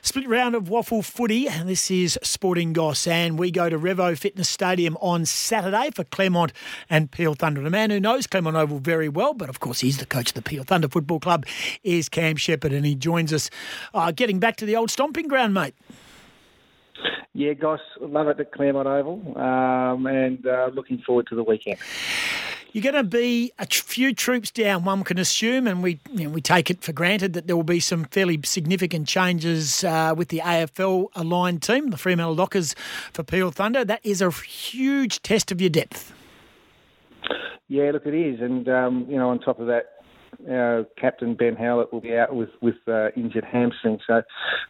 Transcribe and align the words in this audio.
Split 0.00 0.28
round 0.28 0.54
of 0.54 0.64
WAFL 0.64 1.04
footy, 1.04 1.48
and 1.48 1.68
this 1.68 1.90
is 1.90 2.18
Sporting 2.22 2.72
Goss, 2.72 3.06
and 3.08 3.36
we 3.36 3.50
go 3.50 3.68
to 3.68 3.76
Revo 3.76 4.16
Fitness 4.16 4.48
Stadium 4.48 4.96
on 5.00 5.26
Saturday 5.26 5.90
for 5.92 6.04
Claremont 6.04 6.52
and 6.88 7.10
Peel 7.10 7.34
Thunder. 7.34 7.66
A 7.66 7.70
man 7.70 7.90
who 7.90 7.98
knows 7.98 8.28
Claremont 8.28 8.56
Oval 8.56 8.78
very 8.78 9.08
well, 9.08 9.34
but 9.34 9.48
of 9.48 9.58
course 9.58 9.80
he's 9.80 9.98
the 9.98 10.06
coach 10.06 10.28
of 10.30 10.34
the 10.34 10.42
Peel 10.42 10.62
Thunder 10.62 10.88
Football 10.88 11.18
Club, 11.18 11.44
is 11.82 12.08
Cam 12.08 12.36
Shepherd, 12.36 12.72
and 12.72 12.86
he 12.86 12.94
joins 12.94 13.32
us 13.32 13.50
uh, 13.92 14.12
getting 14.12 14.38
back 14.38 14.56
to 14.56 14.66
the 14.66 14.76
old 14.76 14.90
stomping 14.90 15.26
ground, 15.26 15.52
mate. 15.52 15.74
Yeah, 17.34 17.52
Goss, 17.54 17.80
love 18.00 18.28
it 18.28 18.40
at 18.40 18.52
Claremont 18.52 18.86
Oval, 18.86 19.36
um, 19.36 20.06
and 20.06 20.46
uh, 20.46 20.70
looking 20.72 20.98
forward 20.98 21.26
to 21.28 21.34
the 21.34 21.42
weekend. 21.42 21.78
You're 22.78 22.92
going 22.92 23.04
to 23.04 23.10
be 23.10 23.50
a 23.58 23.66
few 23.66 24.14
troops 24.14 24.52
down, 24.52 24.84
one 24.84 25.02
can 25.02 25.18
assume, 25.18 25.66
and 25.66 25.82
we 25.82 25.98
you 26.12 26.28
know, 26.28 26.30
we 26.30 26.40
take 26.40 26.70
it 26.70 26.80
for 26.80 26.92
granted 26.92 27.32
that 27.32 27.48
there 27.48 27.56
will 27.56 27.64
be 27.64 27.80
some 27.80 28.04
fairly 28.04 28.38
significant 28.44 29.08
changes 29.08 29.82
uh, 29.82 30.14
with 30.16 30.28
the 30.28 30.38
AFL 30.38 31.08
aligned 31.16 31.64
team, 31.64 31.90
the 31.90 31.96
Fremantle 31.96 32.36
Dockers 32.36 32.76
for 33.12 33.24
Peel 33.24 33.50
Thunder. 33.50 33.84
That 33.84 33.98
is 34.04 34.22
a 34.22 34.30
huge 34.30 35.22
test 35.22 35.50
of 35.50 35.60
your 35.60 35.70
depth. 35.70 36.12
Yeah, 37.66 37.90
look, 37.90 38.06
it 38.06 38.14
is, 38.14 38.40
and 38.40 38.68
um, 38.68 39.06
you 39.08 39.16
know, 39.16 39.30
on 39.30 39.40
top 39.40 39.58
of 39.58 39.66
that, 39.66 39.94
uh, 40.48 40.84
Captain 41.00 41.34
Ben 41.34 41.56
Howlett 41.56 41.92
will 41.92 42.00
be 42.00 42.16
out 42.16 42.32
with 42.32 42.50
with 42.60 42.76
uh, 42.86 43.08
injured 43.16 43.44
hamstring. 43.44 43.98
So, 44.06 44.22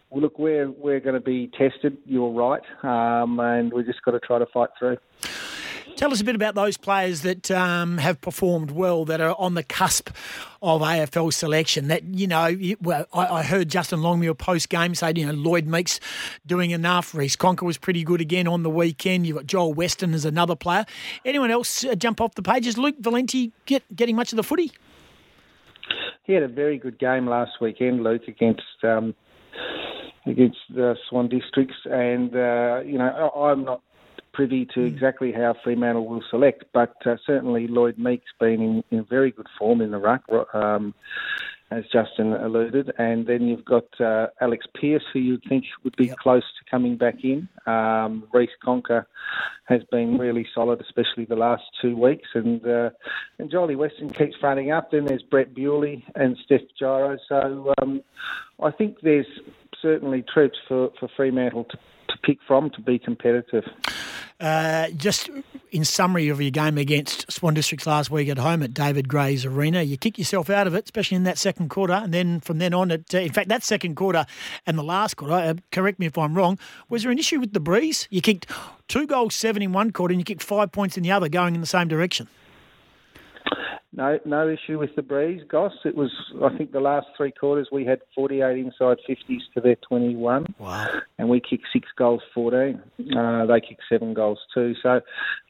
well, 0.08 0.22
look, 0.22 0.38
we're 0.38 0.70
we're 0.70 1.00
going 1.00 1.14
to 1.14 1.20
be 1.20 1.48
tested. 1.48 1.98
You're 2.06 2.32
right, 2.32 2.62
um, 2.82 3.38
and 3.38 3.70
we've 3.70 3.84
just 3.84 4.00
got 4.00 4.12
to 4.12 4.20
try 4.20 4.38
to 4.38 4.46
fight 4.46 4.70
through. 4.78 4.96
Tell 5.98 6.12
us 6.12 6.20
a 6.20 6.24
bit 6.24 6.36
about 6.36 6.54
those 6.54 6.76
players 6.76 7.22
that 7.22 7.50
um, 7.50 7.98
have 7.98 8.20
performed 8.20 8.70
well, 8.70 9.04
that 9.06 9.20
are 9.20 9.34
on 9.36 9.54
the 9.54 9.64
cusp 9.64 10.10
of 10.62 10.80
AFL 10.80 11.32
selection. 11.32 11.88
That 11.88 12.04
you 12.04 12.28
know, 12.28 12.56
well, 12.80 13.06
I, 13.12 13.26
I 13.26 13.42
heard 13.42 13.68
Justin 13.68 14.00
Longmuir 14.00 14.34
post 14.34 14.68
game 14.68 14.94
say, 14.94 15.12
you 15.16 15.26
know, 15.26 15.32
Lloyd 15.32 15.66
Meek's 15.66 15.98
doing 16.46 16.70
enough. 16.70 17.16
Reece 17.16 17.34
Conca 17.34 17.64
was 17.64 17.78
pretty 17.78 18.04
good 18.04 18.20
again 18.20 18.46
on 18.46 18.62
the 18.62 18.70
weekend. 18.70 19.26
You've 19.26 19.38
got 19.38 19.46
Joel 19.48 19.74
Western 19.74 20.14
as 20.14 20.24
another 20.24 20.54
player. 20.54 20.86
Anyone 21.24 21.50
else 21.50 21.82
uh, 21.82 21.96
jump 21.96 22.20
off 22.20 22.36
the 22.36 22.42
pages? 22.42 22.78
Luke 22.78 23.02
Valente 23.02 23.50
get 23.66 23.82
getting 23.96 24.14
much 24.14 24.32
of 24.32 24.36
the 24.36 24.44
footy? 24.44 24.70
He 26.22 26.32
had 26.32 26.44
a 26.44 26.48
very 26.48 26.78
good 26.78 27.00
game 27.00 27.26
last 27.26 27.60
weekend, 27.60 28.04
Luke, 28.04 28.28
against. 28.28 28.62
Um, 28.84 29.16
against 30.26 30.58
the 30.72 30.94
Swan 31.08 31.28
Districts, 31.28 31.74
and 31.86 32.36
uh, 32.36 32.80
you 32.84 32.98
know 32.98 33.32
I'm 33.34 33.64
not 33.64 33.80
privy 34.32 34.66
to 34.66 34.80
mm. 34.80 34.86
exactly 34.86 35.32
how 35.32 35.54
Fremantle 35.62 36.06
will 36.06 36.22
select, 36.30 36.64
but 36.72 36.94
uh, 37.06 37.16
certainly 37.26 37.66
Lloyd 37.66 37.98
Meek's 37.98 38.32
been 38.38 38.60
in, 38.60 38.84
in, 38.90 39.04
very 39.04 39.30
good 39.30 39.46
form 39.58 39.80
in 39.80 39.90
the 39.90 39.98
ruck, 39.98 40.22
um, 40.54 40.94
as 41.70 41.84
Justin 41.92 42.32
alluded, 42.32 42.90
and 42.98 43.26
then 43.26 43.46
you've 43.46 43.64
got 43.64 43.84
uh, 44.00 44.28
Alex 44.40 44.66
Pearce, 44.74 45.02
who 45.12 45.18
you'd 45.18 45.44
think 45.48 45.64
would 45.84 45.96
be 45.96 46.06
yep. 46.06 46.16
close 46.16 46.42
to 46.42 46.70
coming 46.70 46.96
back 46.96 47.22
in. 47.24 47.46
Um, 47.66 48.26
Reece 48.32 48.50
Conca 48.64 49.04
has 49.64 49.82
been 49.90 50.16
really 50.16 50.46
solid, 50.54 50.80
especially 50.80 51.26
the 51.26 51.36
last 51.36 51.64
two 51.82 51.94
weeks, 51.94 52.28
and 52.34 52.66
uh, 52.66 52.90
and 53.38 53.50
Joely 53.50 53.76
Western 53.76 54.08
keeps 54.08 54.36
fronting 54.40 54.70
up. 54.70 54.90
Then 54.90 55.04
there's 55.04 55.22
Brett 55.22 55.54
Bewley 55.54 56.06
and 56.14 56.38
Steph 56.42 56.62
Giro, 56.78 57.18
so 57.28 57.74
um, 57.82 58.02
I 58.62 58.70
think 58.70 59.00
there's 59.02 59.26
certainly 59.82 60.22
troops 60.22 60.58
for, 60.66 60.90
for 60.98 61.08
Fremantle 61.16 61.64
to, 61.64 61.78
to 62.08 62.18
pick 62.22 62.38
from 62.46 62.70
to 62.70 62.80
be 62.80 62.98
competitive. 62.98 63.64
Uh, 64.40 64.88
just 64.90 65.30
in 65.72 65.84
summary 65.84 66.28
of 66.28 66.40
your 66.40 66.50
game 66.50 66.78
against 66.78 67.30
Swan 67.30 67.54
Districts 67.54 67.86
last 67.86 68.08
week 68.10 68.28
at 68.28 68.38
home 68.38 68.62
at 68.62 68.72
David 68.72 69.08
Gray's 69.08 69.44
Arena, 69.44 69.82
you 69.82 69.96
kick 69.96 70.16
yourself 70.16 70.48
out 70.48 70.66
of 70.68 70.74
it, 70.74 70.84
especially 70.84 71.16
in 71.16 71.24
that 71.24 71.38
second 71.38 71.70
quarter, 71.70 71.94
and 71.94 72.14
then 72.14 72.40
from 72.40 72.58
then 72.58 72.72
on, 72.72 72.92
it, 72.92 73.12
uh, 73.12 73.18
in 73.18 73.32
fact, 73.32 73.48
that 73.48 73.64
second 73.64 73.96
quarter 73.96 74.26
and 74.64 74.78
the 74.78 74.84
last 74.84 75.16
quarter, 75.16 75.34
uh, 75.34 75.54
correct 75.72 75.98
me 75.98 76.06
if 76.06 76.16
I'm 76.16 76.34
wrong, 76.34 76.58
was 76.88 77.02
there 77.02 77.10
an 77.10 77.18
issue 77.18 77.40
with 77.40 77.52
the 77.52 77.60
breeze? 77.60 78.06
You 78.10 78.20
kicked 78.20 78.46
two 78.86 79.06
goals, 79.06 79.34
seven 79.34 79.60
in 79.60 79.72
one 79.72 79.90
quarter, 79.90 80.12
and 80.12 80.20
you 80.20 80.24
kicked 80.24 80.42
five 80.42 80.70
points 80.70 80.96
in 80.96 81.02
the 81.02 81.10
other, 81.10 81.28
going 81.28 81.56
in 81.56 81.60
the 81.60 81.66
same 81.66 81.88
direction. 81.88 82.28
No, 83.98 84.16
no 84.24 84.48
issue 84.48 84.78
with 84.78 84.94
the 84.94 85.02
breeze, 85.02 85.42
Goss. 85.48 85.72
It 85.84 85.96
was, 85.96 86.12
I 86.44 86.56
think, 86.56 86.70
the 86.70 86.78
last 86.78 87.08
three 87.16 87.32
quarters 87.32 87.66
we 87.72 87.84
had 87.84 87.98
48 88.14 88.56
inside 88.56 88.98
50s 89.10 89.40
to 89.54 89.60
their 89.60 89.74
21. 89.88 90.54
Wow. 90.60 90.86
And 91.18 91.28
we 91.28 91.40
kicked 91.40 91.66
six 91.72 91.88
goals, 91.98 92.22
14. 92.32 92.80
Uh, 93.18 93.46
they 93.46 93.60
kicked 93.60 93.82
seven 93.90 94.14
goals 94.14 94.38
too. 94.54 94.74
So, 94.84 95.00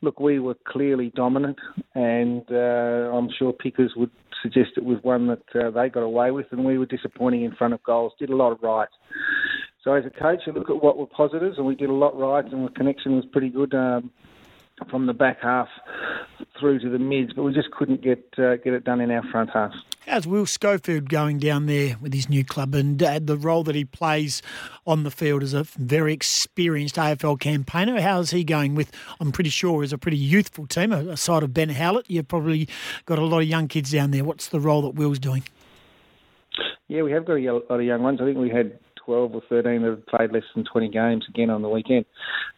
look, 0.01 0.19
we 0.19 0.39
were 0.39 0.57
clearly 0.67 1.13
dominant, 1.15 1.59
and 1.95 2.43
uh, 2.51 3.13
I'm 3.15 3.29
sure 3.39 3.53
Pickers 3.53 3.93
would 3.97 4.11
suggest 4.43 4.71
it 4.79 4.85
was 4.85 4.97
one 5.03 5.27
that 5.27 5.43
uh, 5.55 5.71
they 5.71 5.91
got 5.91 6.01
away 6.01 6.31
with, 6.31 6.47
and 6.51 6.65
we 6.65 6.79
were 6.79 6.87
disappointing 6.87 7.45
in 7.45 7.55
front 7.55 7.75
of 7.75 7.83
goals. 7.83 8.15
Did 8.19 8.31
a 8.31 8.37
lot 8.37 8.53
of 8.53 8.63
right. 8.63 8.89
So, 9.85 9.93
as 9.93 10.07
a 10.07 10.11
coach, 10.11 10.41
you 10.47 10.55
look 10.55 10.71
at 10.71 10.83
what 10.83 10.97
were 10.97 11.07
positives, 11.07 11.59
and 11.59 11.67
we 11.67 11.75
did 11.75 11.91
a 11.91 11.95
lot 11.95 12.19
right, 12.19 12.51
and 12.51 12.67
the 12.67 12.73
connection 12.73 13.15
was 13.15 13.27
pretty 13.31 13.51
good. 13.51 13.75
Um, 13.75 14.11
from 14.91 15.07
the 15.07 15.13
back 15.13 15.39
half 15.43 15.69
through 16.59 16.81
to 16.81 16.91
the 16.91 16.99
mids, 16.99 17.33
but 17.35 17.43
we 17.43 17.53
just 17.53 17.71
couldn't 17.71 18.03
get 18.03 18.23
uh, 18.39 18.57
get 18.57 18.75
it 18.75 18.85
done 18.85 19.01
in 19.01 19.11
our 19.11 19.23
front 19.31 19.51
half. 19.51 19.73
How's 20.07 20.27
Will 20.27 20.47
Schofield 20.47 21.11
going 21.11 21.39
down 21.39 21.67
there 21.67 21.97
with 22.01 22.15
his 22.15 22.31
new 22.31 22.43
club 22.43 22.75
and 22.75 23.03
uh, 23.03 23.21
the 23.23 23.37
role 23.37 23.63
that 23.65 23.75
he 23.75 23.85
plays 23.85 24.41
on 24.87 25.03
the 25.03 25.11
field 25.11 25.43
as 25.43 25.53
a 25.53 25.65
very 25.65 26.15
experienced 26.15 26.97
AFL 26.97 27.39
campaigner? 27.39 28.01
How's 28.01 28.31
he 28.31 28.43
going 28.43 28.75
with, 28.75 28.91
I'm 29.21 29.33
pretty 29.33 29.51
sure, 29.51 29.83
is 29.83 29.93
a 29.93 29.99
pretty 29.99 30.17
youthful 30.17 30.67
team, 30.67 30.93
aside 30.93 31.43
of 31.43 31.53
Ben 31.53 31.69
Howlett? 31.69 32.09
You've 32.09 32.27
probably 32.27 32.69
got 33.05 33.19
a 33.19 33.25
lot 33.25 33.41
of 33.41 33.49
young 33.49 33.69
kids 33.69 33.93
down 33.93 34.11
there. 34.11 34.25
What's 34.25 34.49
the 34.49 34.61
role 34.61 34.81
that 34.83 34.95
Will's 34.95 35.19
doing? 35.19 35.43
Yeah, 36.89 37.03
we 37.03 37.13
have 37.13 37.27
got 37.27 37.35
a 37.35 37.53
lot 37.53 37.65
of 37.69 37.83
young 37.83 38.03
ones. 38.03 38.19
I 38.23 38.25
think 38.25 38.39
we 38.39 38.49
had 38.49 38.79
12 39.09 39.37
or 39.37 39.43
13 39.49 39.81
that 39.81 39.89
have 39.89 40.07
played 40.07 40.33
less 40.33 40.43
than 40.55 40.67
20 40.71 40.91
games 40.91 41.25
again 41.31 41.49
on 41.49 41.63
the 41.63 41.69
weekend. 41.69 42.05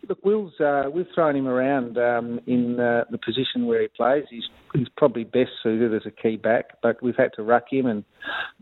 Look, 0.08 0.18
Will's 0.24 0.52
uh, 0.58 0.90
we've 0.92 1.06
thrown 1.14 1.36
him 1.36 1.46
around 1.46 1.96
um, 1.96 2.40
in 2.48 2.80
uh, 2.80 3.04
the 3.08 3.18
position 3.18 3.66
where 3.66 3.82
he 3.82 3.86
plays. 3.86 4.24
He's 4.28 4.42
he's 4.74 4.88
probably 4.96 5.22
best 5.22 5.50
suited 5.62 5.94
as 5.94 6.02
a 6.06 6.10
key 6.10 6.36
back, 6.36 6.82
but 6.82 7.00
we've 7.04 7.16
had 7.16 7.30
to 7.36 7.44
ruck 7.44 7.66
him 7.70 7.86
and 7.86 8.02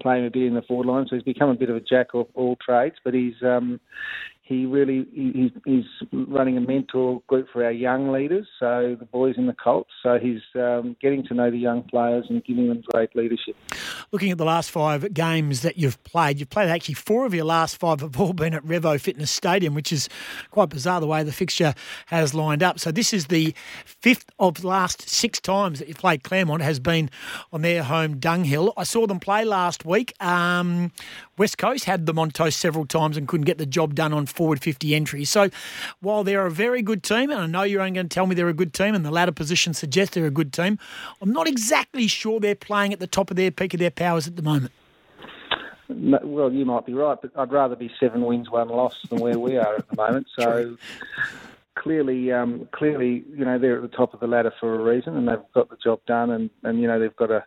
play 0.03 0.19
him 0.19 0.27
a 0.27 0.31
bit 0.31 0.43
in 0.43 0.54
the 0.54 0.60
forward 0.60 0.87
line. 0.87 1.06
So 1.09 1.16
he's 1.16 1.22
become 1.22 1.48
a 1.48 1.54
bit 1.54 1.71
of 1.71 1.77
a 1.77 1.81
jack 1.81 2.09
of 2.12 2.27
all 2.34 2.59
trades. 2.62 2.97
But 3.03 3.15
he's 3.15 3.37
um, 3.43 3.81
he 4.48 4.64
really 4.64 5.06
he, 5.12 5.53
he's 5.66 5.84
running 6.10 6.56
a 6.56 6.60
mentor 6.60 7.22
group 7.26 7.48
for 7.53 7.62
our 7.62 7.70
young 7.70 8.10
leaders, 8.10 8.47
so 8.59 8.97
the 8.98 9.04
boys 9.04 9.34
in 9.36 9.47
the 9.47 9.53
Colts. 9.53 9.91
So 10.03 10.19
he's 10.19 10.41
um, 10.54 10.97
getting 11.03 11.22
to 11.26 11.34
know 11.34 11.50
the 11.50 11.59
young 11.59 11.82
players 11.82 12.25
and 12.31 12.42
giving 12.44 12.69
them 12.69 12.82
great 12.91 13.14
leadership. 13.14 13.56
Looking 14.10 14.31
at 14.31 14.38
the 14.38 14.47
last 14.47 14.70
five 14.70 15.12
games 15.12 15.60
that 15.60 15.76
you've 15.76 16.03
played, 16.04 16.41
you've 16.41 16.48
played 16.48 16.70
actually 16.70 16.94
four 16.94 17.26
of 17.26 17.34
your 17.34 17.44
last 17.44 17.76
five 17.76 18.00
have 18.00 18.19
all 18.19 18.32
been 18.32 18.54
at 18.54 18.64
Revo 18.64 18.98
Fitness 18.98 19.31
Stadium, 19.31 19.75
which 19.75 19.92
is 19.92 20.09
quite 20.50 20.70
bizarre 20.70 21.00
the 21.00 21.06
way 21.06 21.22
the 21.22 21.32
fixture 21.32 21.75
has 22.06 22.32
lined 22.32 22.62
up. 22.62 22.80
So 22.80 22.91
this 22.91 23.12
is 23.12 23.26
the 23.26 23.54
fifth 23.84 24.30
of 24.38 24.62
the 24.62 24.69
last 24.69 25.06
six 25.06 25.41
times 25.41 25.78
that 25.78 25.88
you've 25.88 25.98
played 25.98 26.25
Claremont 26.25 26.62
has 26.62 26.80
been 26.80 27.10
on 27.53 27.60
their 27.60 27.82
home 27.82 28.19
dunghill. 28.19 28.72
I 28.78 28.84
saw 28.84 29.06
them 29.06 29.20
play 29.20 29.44
last 29.44 29.84
week. 29.84 30.15
Um, 30.22 30.91
West 31.38 31.59
Coast 31.59 31.84
had 31.84 32.06
them 32.06 32.19
on 32.19 32.31
toast 32.31 32.59
several 32.59 32.87
times 32.87 33.16
and 33.16 33.28
couldn't 33.28 33.44
get 33.44 33.59
the 33.59 33.66
job 33.66 33.94
done 33.94 34.12
on 34.12 34.26
forward 34.26 34.60
50 34.60 34.94
entries. 34.94 35.31
So 35.31 35.50
while 36.00 36.25
they're 36.25 36.47
a 36.47 36.50
very 36.50 36.82
good 36.82 37.03
team, 37.03 37.31
and 37.31 37.41
I 37.41 37.47
know 37.47 37.62
you're 37.62 37.81
only 37.81 37.93
going 37.93 38.09
to 38.09 38.15
tell 38.15 38.26
me 38.26 38.34
they're 38.34 38.49
a 38.49 38.54
good 38.54 38.75
team, 38.75 38.94
and 38.94 39.04
the 39.04 39.10
ladder 39.10 39.32
position 39.32 39.75
suggests 39.75 40.15
they're 40.15 40.27
a 40.27 40.31
good 40.31 40.53
team, 40.53 40.78
I'm 41.21 41.32
not 41.32 41.48
exactly 41.48 42.06
sure 42.06 42.41
they're 42.41 42.54
playing 42.54 42.93
at 42.93 43.00
the 43.00 43.06
top 43.06 43.31
of 43.31 43.37
their 43.37 43.50
peak 43.50 43.75
of 43.75 43.81
their 43.81 43.91
powers 43.91 44.27
at 44.27 44.37
the 44.37 44.43
moment. 44.43 44.72
No, 45.88 46.19
well, 46.22 46.53
you 46.53 46.66
might 46.66 46.84
be 46.84 46.93
right, 46.93 47.16
but 47.21 47.31
I'd 47.37 47.50
rather 47.50 47.75
be 47.75 47.91
seven 47.98 48.22
wins, 48.22 48.50
one 48.50 48.69
loss 48.69 48.94
than 49.09 49.21
where 49.21 49.38
we 49.38 49.56
are 49.56 49.77
at 49.77 49.88
the 49.88 49.97
moment. 49.97 50.27
So 50.38 50.77
clearly, 51.75 52.32
um, 52.32 52.69
clearly, 52.72 53.25
you 53.31 53.44
know, 53.44 53.59
they're 53.59 53.77
at 53.77 53.91
the 53.91 53.97
top 53.97 54.12
of 54.12 54.21
the 54.21 54.27
ladder 54.27 54.53
for 54.60 54.75
a 54.75 54.82
reason, 54.82 55.16
and 55.16 55.28
they've 55.28 55.38
got 55.54 55.71
the 55.71 55.77
job 55.82 56.00
done, 56.06 56.31
and, 56.31 56.50
and 56.62 56.81
you 56.81 56.87
know, 56.87 56.98
they've 56.98 57.16
got 57.16 57.31
a 57.31 57.44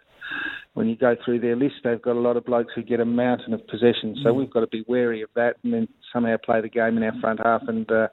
when 0.73 0.87
you 0.87 0.95
go 0.95 1.15
through 1.23 1.39
their 1.39 1.55
list, 1.55 1.75
they've 1.83 2.01
got 2.01 2.15
a 2.15 2.19
lot 2.19 2.37
of 2.37 2.45
blokes 2.45 2.73
who 2.75 2.81
get 2.81 2.99
a 2.99 3.05
mountain 3.05 3.53
of 3.53 3.65
possession. 3.67 4.15
So 4.23 4.29
mm. 4.29 4.35
we've 4.35 4.49
got 4.49 4.61
to 4.61 4.67
be 4.67 4.85
wary 4.87 5.21
of 5.21 5.29
that, 5.35 5.55
and 5.63 5.73
then 5.73 5.87
somehow 6.13 6.37
play 6.43 6.61
the 6.61 6.69
game 6.69 6.97
in 6.97 7.03
our 7.03 7.19
front 7.19 7.39
half 7.43 7.63
and 7.67 7.89
uh, 7.91 8.07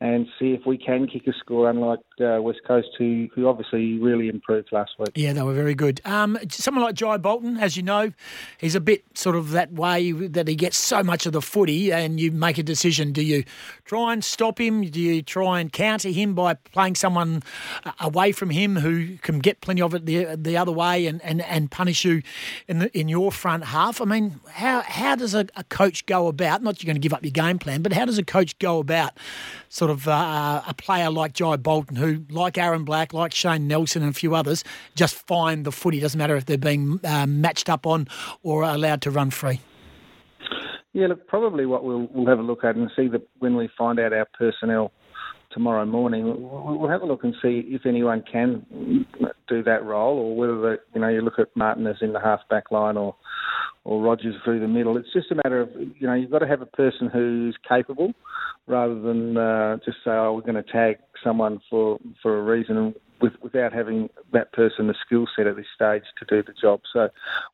and 0.00 0.28
see 0.38 0.52
if 0.52 0.64
we 0.64 0.78
can 0.78 1.08
kick 1.08 1.26
a 1.26 1.32
score, 1.32 1.68
unlike 1.68 1.98
uh, 2.20 2.40
West 2.40 2.60
Coast, 2.66 2.88
who, 2.98 3.28
who 3.34 3.48
obviously 3.48 3.98
really 3.98 4.28
improved 4.28 4.68
last 4.70 4.92
week. 4.98 5.10
Yeah, 5.16 5.32
they 5.32 5.42
were 5.42 5.54
very 5.54 5.74
good. 5.74 6.00
Um, 6.04 6.38
someone 6.50 6.84
like 6.84 6.94
Jai 6.94 7.16
Bolton, 7.16 7.56
as 7.56 7.76
you 7.76 7.82
know, 7.82 8.12
he's 8.58 8.76
a 8.76 8.80
bit 8.80 9.04
sort 9.14 9.34
of 9.34 9.50
that 9.50 9.72
way 9.72 10.12
that 10.12 10.46
he 10.46 10.54
gets 10.54 10.78
so 10.78 11.02
much 11.02 11.26
of 11.26 11.32
the 11.32 11.42
footy, 11.42 11.92
and 11.92 12.20
you 12.20 12.30
make 12.30 12.58
a 12.58 12.62
decision. 12.62 13.12
Do 13.12 13.22
you 13.22 13.42
try 13.86 14.12
and 14.12 14.24
stop 14.24 14.60
him? 14.60 14.82
Do 14.82 15.00
you 15.00 15.20
try 15.20 15.58
and 15.58 15.72
counter 15.72 16.10
him 16.10 16.34
by 16.34 16.54
playing 16.54 16.94
someone 16.94 17.42
uh, 17.84 17.90
away 18.00 18.30
from 18.30 18.50
him 18.50 18.76
who 18.76 19.16
can 19.18 19.40
get 19.40 19.60
plenty 19.60 19.82
of 19.82 19.94
it 19.94 20.06
the, 20.06 20.36
the 20.36 20.56
other 20.56 20.72
way 20.72 21.06
and, 21.06 21.20
and, 21.22 21.42
and 21.42 21.72
punish 21.72 22.04
you 22.04 22.22
in, 22.68 22.78
the, 22.78 22.98
in 22.98 23.08
your 23.08 23.32
front 23.32 23.64
half? 23.64 24.00
I 24.00 24.04
mean, 24.04 24.38
how, 24.52 24.82
how 24.82 25.16
does 25.16 25.34
a, 25.34 25.46
a 25.56 25.64
coach 25.64 26.06
go 26.06 26.28
about, 26.28 26.62
not 26.62 26.80
you're 26.80 26.88
going 26.88 27.00
to 27.00 27.00
give 27.00 27.12
up 27.12 27.24
your 27.24 27.32
game 27.32 27.58
plan, 27.58 27.82
but 27.82 27.92
how 27.92 28.04
does 28.04 28.18
a 28.18 28.24
coach 28.24 28.56
go 28.60 28.78
about 28.78 29.18
sort 29.68 29.87
sort 29.88 30.00
of 30.00 30.08
uh, 30.08 30.62
a 30.66 30.74
player 30.74 31.10
like 31.10 31.32
Jai 31.32 31.56
Bolton, 31.56 31.96
who, 31.96 32.22
like 32.30 32.58
Aaron 32.58 32.84
Black, 32.84 33.14
like 33.14 33.32
Shane 33.32 33.66
Nelson, 33.66 34.02
and 34.02 34.10
a 34.10 34.14
few 34.14 34.34
others, 34.34 34.62
just 34.94 35.14
find 35.26 35.64
the 35.64 35.72
footy. 35.72 35.98
Doesn't 36.00 36.18
matter 36.18 36.36
if 36.36 36.44
they're 36.44 36.58
being 36.58 37.00
uh, 37.04 37.26
matched 37.26 37.70
up 37.70 37.86
on 37.86 38.06
or 38.42 38.62
allowed 38.64 39.00
to 39.02 39.10
run 39.10 39.30
free. 39.30 39.60
Yeah, 40.92 41.06
look, 41.06 41.26
probably 41.26 41.64
what 41.64 41.84
we'll 41.84 42.08
we'll 42.12 42.26
have 42.26 42.38
a 42.38 42.42
look 42.42 42.64
at 42.64 42.76
and 42.76 42.90
see 42.96 43.08
that 43.08 43.26
when 43.38 43.56
we 43.56 43.68
find 43.78 43.98
out 43.98 44.12
our 44.12 44.26
personnel 44.36 44.92
tomorrow 45.52 45.86
morning, 45.86 46.24
we'll 46.26 46.90
have 46.90 47.02
a 47.02 47.06
look 47.06 47.24
and 47.24 47.34
see 47.40 47.64
if 47.68 47.86
anyone 47.86 48.22
can 48.30 49.06
do 49.48 49.62
that 49.62 49.84
role, 49.84 50.18
or 50.18 50.36
whether 50.36 50.60
the, 50.60 50.76
you 50.94 51.00
know 51.00 51.08
you 51.08 51.22
look 51.22 51.38
at 51.38 51.48
Martinez 51.54 51.98
in 52.02 52.12
the 52.12 52.20
half 52.20 52.40
back 52.50 52.70
line 52.70 52.96
or 52.98 53.14
or 53.84 54.02
Rogers 54.02 54.34
through 54.44 54.60
the 54.60 54.68
middle. 54.68 54.96
It's 54.96 55.12
just 55.12 55.30
a 55.30 55.34
matter 55.36 55.60
of 55.60 55.70
you 55.76 56.06
know 56.06 56.14
you've 56.14 56.30
got 56.30 56.40
to 56.40 56.48
have 56.48 56.62
a 56.62 56.66
person 56.66 57.08
who's 57.12 57.56
capable, 57.68 58.12
rather 58.66 59.00
than 59.00 59.36
uh, 59.36 59.76
just 59.84 59.98
say 60.04 60.10
oh 60.10 60.34
we're 60.34 60.52
going 60.52 60.62
to 60.62 60.72
tag 60.72 60.96
someone 61.24 61.60
for 61.70 61.98
for 62.22 62.38
a 62.38 62.42
reason 62.42 62.94
with, 63.20 63.32
without 63.42 63.72
having 63.72 64.08
that 64.32 64.52
person 64.52 64.86
the 64.86 64.94
skill 65.04 65.26
set 65.36 65.46
at 65.46 65.56
this 65.56 65.66
stage 65.74 66.04
to 66.18 66.24
do 66.24 66.42
the 66.42 66.52
job. 66.52 66.80
So 66.92 67.08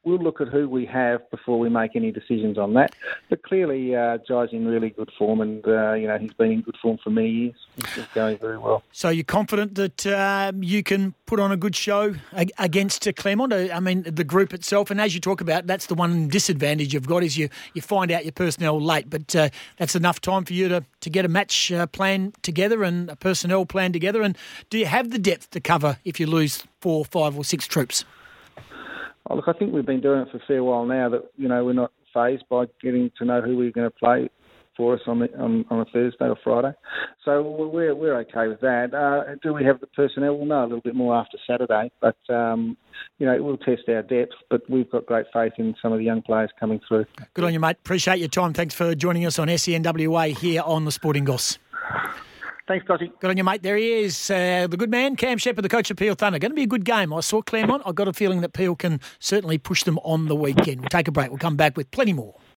we'll 0.05 0.19
look 0.19 0.40
at 0.40 0.49
who 0.49 0.69
we 0.69 0.87
have 0.87 1.28
before 1.31 1.58
we 1.58 1.69
make 1.69 1.96
any 1.96 2.11
decisions 2.11 2.58
on 2.58 2.75
that. 2.75 2.94
But 3.31 3.43
clearly, 3.43 3.94
uh, 3.94 4.19
Jai's 4.28 4.50
in 4.52 4.66
really 4.66 4.90
good 4.90 5.11
form, 5.19 5.40
and 5.40 5.66
uh, 5.66 5.93
you 5.94 6.06
know 6.06 6.19
he's 6.19 6.32
been 6.34 6.52
in 6.52 6.61
good 6.62 6.76
form 6.81 6.99
for 7.02 7.11
many 7.11 7.31
years. 7.31 7.55
He's 7.76 8.06
going 8.14 8.38
very 8.38 8.58
well. 8.58 8.82
So 8.93 9.08
you're 9.08 9.25
confident 9.25 9.75
that 9.76 10.06
um, 10.06 10.62
you 10.62 10.82
can 10.82 11.14
put 11.26 11.40
on 11.40 11.52
a 11.52 11.56
good 11.56 11.75
show 11.75 12.14
against 12.58 13.08
Claremont? 13.16 13.52
I 13.52 13.81
mean, 13.81 14.02
the 14.02 14.25
group 14.25 14.52
itself, 14.52 14.90
and 14.90 15.00
as 15.00 15.14
you 15.14 15.20
talk 15.20 15.40
about, 15.40 15.66
that's 15.66 15.87
the 15.87 15.94
one 15.94 16.28
disadvantage 16.28 16.93
you've 16.93 17.06
got 17.06 17.22
is 17.22 17.37
you 17.37 17.49
you 17.72 17.82
find 17.82 18.11
out 18.11 18.25
your 18.25 18.32
personnel 18.32 18.81
late, 18.81 19.08
but 19.08 19.34
uh, 19.34 19.49
that's 19.78 19.94
enough 19.94 20.20
time 20.20 20.44
for 20.44 20.52
you 20.52 20.69
to 20.69 20.84
to 21.00 21.11
get 21.11 21.25
a 21.25 21.28
match 21.28 21.72
uh, 21.72 21.87
plan 21.87 22.32
together 22.43 22.84
and 22.84 23.11
a 23.11 23.16
personnel 23.16 23.66
plan 23.66 23.93
together. 23.93 24.22
And 24.22 24.37
do 24.70 24.78
you 24.78 24.87
have 24.87 25.11
the 25.11 25.19
depth 25.19 25.53
to 25.54 25.60
cover 25.60 25.98
if 26.04 26.20
you 26.20 26.26
lose 26.26 26.64
four, 26.80 27.04
five, 27.04 27.36
or 27.36 27.44
six 27.44 27.66
troops? 27.66 28.04
Oh, 29.28 29.36
look, 29.36 29.48
I 29.48 29.52
think 29.54 29.72
we've 29.72 29.86
been 29.86 30.02
doing 30.02 30.20
it 30.20 30.28
for 30.30 30.36
a 30.36 30.46
fair 30.46 30.62
while 30.62 30.84
now. 30.84 31.08
That 31.08 31.30
you 31.36 31.48
know 31.48 31.64
we're 31.64 31.72
not 31.72 31.92
phased 32.12 32.44
by 32.50 32.66
getting 32.82 33.10
to 33.18 33.24
know 33.24 33.40
who 33.40 33.56
we're 33.56 33.72
going 33.72 33.90
to 33.90 33.96
play 33.96 34.28
for 34.76 34.94
us 34.94 35.00
on, 35.06 35.20
the, 35.20 35.32
on, 35.38 35.64
on 35.70 35.80
a 35.80 35.84
Thursday 35.86 36.26
or 36.26 36.36
Friday. 36.42 36.72
So 37.24 37.42
we're 37.42 37.94
we're 37.94 38.18
okay 38.20 38.48
with 38.48 38.60
that. 38.60 38.92
Uh, 38.92 39.36
do 39.42 39.54
we 39.54 39.64
have 39.64 39.80
the 39.80 39.86
personnel? 39.86 40.36
We'll 40.36 40.46
know 40.46 40.62
a 40.62 40.64
little 40.64 40.80
bit 40.80 40.94
more 40.94 41.14
after 41.14 41.38
Saturday, 41.46 41.90
but 42.00 42.16
um, 42.28 42.76
you 43.18 43.26
know 43.26 43.34
it 43.34 43.42
will 43.42 43.56
test 43.56 43.82
our 43.88 44.02
depth. 44.02 44.32
But 44.50 44.68
we've 44.68 44.90
got 44.90 45.06
great 45.06 45.26
faith 45.32 45.52
in 45.58 45.74
some 45.80 45.92
of 45.92 45.98
the 45.98 46.04
young 46.04 46.22
players 46.22 46.50
coming 46.58 46.80
through. 46.86 47.06
Good 47.34 47.44
on 47.44 47.52
you, 47.52 47.60
mate. 47.60 47.76
Appreciate 47.78 48.18
your 48.18 48.28
time. 48.28 48.52
Thanks 48.52 48.74
for 48.74 48.94
joining 48.94 49.24
us 49.24 49.38
on 49.38 49.48
SENWA 49.48 50.36
here 50.36 50.62
on 50.62 50.84
the 50.84 50.92
Sporting 50.92 51.24
Goss. 51.24 51.58
Thanks, 52.66 52.87
Dodgy. 52.87 53.12
Good 53.20 53.31
on 53.31 53.37
you, 53.37 53.44
mate. 53.44 53.62
There 53.62 53.76
he 53.76 53.93
is, 53.93 54.31
uh, 54.31 54.66
the 54.70 54.78
good 54.78 54.90
man, 54.90 55.16
Cam 55.16 55.37
Shepherd, 55.37 55.61
the 55.62 55.69
coach 55.69 55.90
of 55.90 55.99
Peel 55.99 56.14
Thunder. 56.14 56.38
Going 56.38 56.50
to 56.50 56.56
be 56.56 56.62
a 56.62 56.66
good 56.66 56.87
game. 56.87 57.12
I 57.12 57.20
saw 57.20 57.43
Claremont. 57.43 57.82
I've 57.84 57.94
got 57.94 58.08
a 58.08 58.12
feeling 58.14 58.40
that 58.40 58.55
Peel 58.55 58.75
can 58.75 59.00
certainly 59.19 59.58
push 59.58 59.82
them 59.82 59.99
on 59.99 60.28
the 60.28 60.34
weekend. 60.34 60.81
We'll 60.81 60.88
take 60.88 61.06
a 61.06 61.12
break. 61.12 61.28
We'll 61.28 61.38
come 61.38 61.56
back 61.56 61.76
with 61.76 61.90
plenty 61.90 62.14
more. 62.14 62.34